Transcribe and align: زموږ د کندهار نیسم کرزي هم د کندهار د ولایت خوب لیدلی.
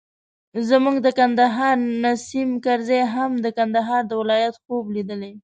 زموږ 0.69 0.95
د 1.05 1.07
کندهار 1.17 1.77
نیسم 2.03 2.49
کرزي 2.65 3.01
هم 3.13 3.31
د 3.45 3.47
کندهار 3.57 4.01
د 4.07 4.11
ولایت 4.21 4.53
خوب 4.63 4.85
لیدلی. 4.95 5.33